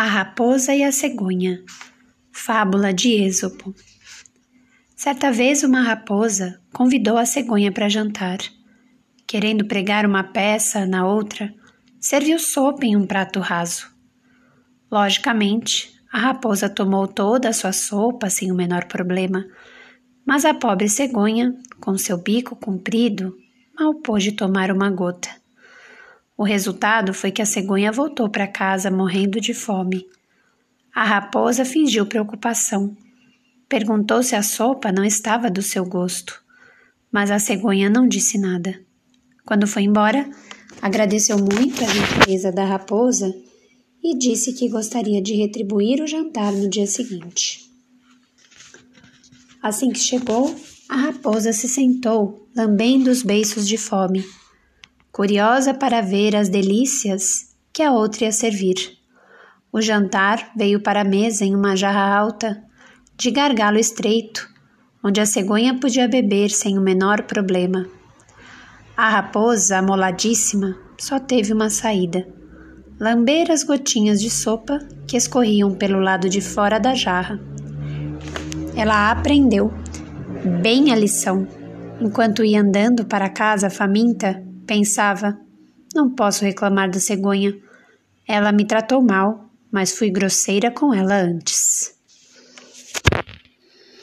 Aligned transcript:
A 0.00 0.04
Raposa 0.04 0.76
e 0.76 0.84
a 0.84 0.92
Cegonha 0.92 1.60
Fábula 2.30 2.94
de 2.94 3.14
Êxopo 3.14 3.74
Certa 4.94 5.32
vez 5.32 5.64
uma 5.64 5.82
raposa 5.82 6.60
convidou 6.72 7.18
a 7.18 7.26
cegonha 7.26 7.72
para 7.72 7.88
jantar. 7.88 8.38
Querendo 9.26 9.64
pregar 9.64 10.06
uma 10.06 10.22
peça 10.22 10.86
na 10.86 11.04
outra, 11.04 11.52
serviu 11.98 12.38
sopa 12.38 12.86
em 12.86 12.96
um 12.96 13.04
prato 13.04 13.40
raso. 13.40 13.90
Logicamente, 14.88 15.92
a 16.12 16.18
raposa 16.18 16.68
tomou 16.68 17.08
toda 17.08 17.48
a 17.48 17.52
sua 17.52 17.72
sopa 17.72 18.30
sem 18.30 18.52
o 18.52 18.54
menor 18.54 18.84
problema, 18.84 19.44
mas 20.24 20.44
a 20.44 20.54
pobre 20.54 20.88
cegonha, 20.88 21.52
com 21.80 21.98
seu 21.98 22.18
bico 22.18 22.54
comprido, 22.54 23.36
mal 23.76 23.96
pôde 23.96 24.30
tomar 24.30 24.70
uma 24.70 24.90
gota. 24.90 25.37
O 26.38 26.44
resultado 26.44 27.12
foi 27.12 27.32
que 27.32 27.42
a 27.42 27.46
cegonha 27.46 27.90
voltou 27.90 28.28
para 28.28 28.46
casa 28.46 28.92
morrendo 28.92 29.40
de 29.40 29.52
fome. 29.52 30.06
A 30.94 31.02
raposa 31.02 31.64
fingiu 31.64 32.06
preocupação. 32.06 32.96
Perguntou 33.68 34.22
se 34.22 34.36
a 34.36 34.42
sopa 34.42 34.92
não 34.92 35.04
estava 35.04 35.50
do 35.50 35.60
seu 35.60 35.84
gosto, 35.84 36.40
mas 37.10 37.32
a 37.32 37.40
cegonha 37.40 37.90
não 37.90 38.06
disse 38.06 38.38
nada. 38.38 38.80
Quando 39.44 39.66
foi 39.66 39.82
embora, 39.82 40.30
agradeceu 40.80 41.38
muito 41.38 41.82
a 41.82 41.88
gentileza 41.88 42.52
da 42.52 42.64
raposa 42.64 43.34
e 44.00 44.16
disse 44.16 44.52
que 44.52 44.68
gostaria 44.68 45.20
de 45.20 45.34
retribuir 45.34 46.00
o 46.00 46.06
jantar 46.06 46.52
no 46.52 46.70
dia 46.70 46.86
seguinte. 46.86 47.68
Assim 49.60 49.90
que 49.90 49.98
chegou, 49.98 50.54
a 50.88 50.94
raposa 50.94 51.52
se 51.52 51.68
sentou, 51.68 52.48
lambendo 52.54 53.10
os 53.10 53.24
beiços 53.24 53.66
de 53.66 53.76
fome 53.76 54.24
curiosa 55.12 55.74
para 55.74 56.00
ver 56.00 56.36
as 56.36 56.48
delícias 56.48 57.54
que 57.72 57.82
a 57.82 57.92
outra 57.92 58.24
ia 58.24 58.32
servir. 58.32 58.98
O 59.72 59.80
jantar 59.80 60.52
veio 60.56 60.80
para 60.80 61.02
a 61.02 61.04
mesa 61.04 61.44
em 61.44 61.54
uma 61.54 61.76
jarra 61.76 62.16
alta, 62.16 62.62
de 63.16 63.30
gargalo 63.30 63.78
estreito, 63.78 64.48
onde 65.02 65.20
a 65.20 65.26
cegonha 65.26 65.78
podia 65.78 66.08
beber 66.08 66.50
sem 66.50 66.78
o 66.78 66.82
menor 66.82 67.22
problema. 67.22 67.86
A 68.96 69.10
raposa, 69.10 69.78
amoladíssima, 69.78 70.76
só 70.98 71.18
teve 71.18 71.52
uma 71.52 71.70
saída: 71.70 72.26
lamber 72.98 73.50
as 73.50 73.62
gotinhas 73.62 74.20
de 74.20 74.30
sopa 74.30 74.78
que 75.06 75.16
escorriam 75.16 75.74
pelo 75.74 76.00
lado 76.00 76.28
de 76.28 76.40
fora 76.40 76.78
da 76.78 76.94
jarra. 76.94 77.38
Ela 78.76 79.10
aprendeu 79.10 79.72
bem 80.62 80.92
a 80.92 80.96
lição, 80.96 81.46
enquanto 82.00 82.44
ia 82.44 82.60
andando 82.60 83.04
para 83.04 83.28
casa 83.28 83.68
faminta 83.68 84.47
Pensava: 84.68 85.40
não 85.94 86.10
posso 86.14 86.44
reclamar 86.44 86.90
da 86.90 87.00
cegonha. 87.00 87.58
Ela 88.28 88.52
me 88.52 88.66
tratou 88.66 89.02
mal, 89.02 89.48
mas 89.72 89.96
fui 89.96 90.10
grosseira 90.10 90.70
com 90.70 90.92
ela 90.92 91.16
antes. 91.16 91.97